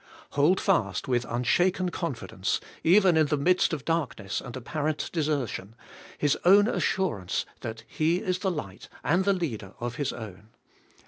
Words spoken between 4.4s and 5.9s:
and apparent desertion.